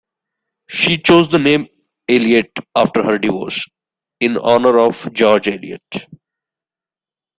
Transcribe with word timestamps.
She 0.67 0.97
chose 0.97 1.29
the 1.29 1.37
name 1.37 1.67
Eliot 2.09 2.51
after 2.75 3.03
her 3.03 3.19
divorce, 3.19 3.63
in 4.19 4.35
honor 4.35 4.79
of 4.79 4.95
George 5.13 5.47
Eliot. 5.47 6.07